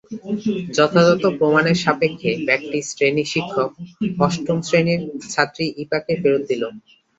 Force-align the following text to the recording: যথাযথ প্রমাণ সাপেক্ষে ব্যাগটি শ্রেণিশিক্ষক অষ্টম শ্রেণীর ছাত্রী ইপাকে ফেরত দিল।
যথাযথ 0.75 1.23
প্রমাণ 1.37 1.65
সাপেক্ষে 1.81 2.31
ব্যাগটি 2.47 2.79
শ্রেণিশিক্ষক 2.89 3.69
অষ্টম 4.19 4.57
শ্রেণীর 4.67 5.01
ছাত্রী 5.29 5.65
ইপাকে 5.83 6.13
ফেরত 6.21 6.43
দিল। 6.49 6.63